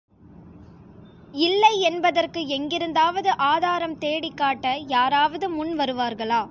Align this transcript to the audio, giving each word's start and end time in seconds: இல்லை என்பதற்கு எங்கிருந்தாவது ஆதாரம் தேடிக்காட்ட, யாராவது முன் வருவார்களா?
இல்லை 1.39 1.79
என்பதற்கு 1.81 2.47
எங்கிருந்தாவது 2.47 3.29
ஆதாரம் 3.35 3.97
தேடிக்காட்ட, 3.97 4.73
யாராவது 4.87 5.49
முன் 5.49 5.73
வருவார்களா? 5.79 6.39